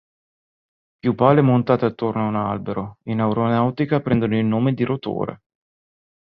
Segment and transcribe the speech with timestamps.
[0.97, 5.41] Più pale montate attorno a un albero, in aeronautica prendono il nome di rotore.